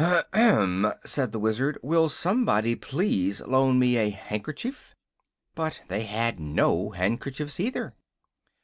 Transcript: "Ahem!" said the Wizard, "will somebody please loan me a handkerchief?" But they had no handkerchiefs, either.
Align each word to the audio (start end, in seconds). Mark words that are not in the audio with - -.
"Ahem!" 0.00 0.92
said 1.04 1.32
the 1.32 1.40
Wizard, 1.40 1.76
"will 1.82 2.08
somebody 2.08 2.76
please 2.76 3.40
loan 3.40 3.80
me 3.80 3.96
a 3.96 4.10
handkerchief?" 4.10 4.94
But 5.56 5.80
they 5.88 6.04
had 6.04 6.38
no 6.38 6.90
handkerchiefs, 6.90 7.58
either. 7.58 7.94